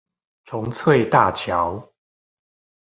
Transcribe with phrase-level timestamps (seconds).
[0.45, 1.93] 重翠大橋